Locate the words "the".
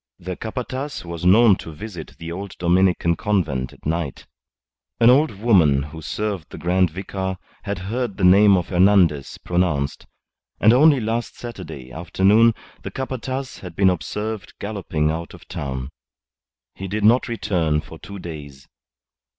0.17-0.35, 2.17-2.31, 6.49-6.57, 8.17-8.23, 12.81-12.89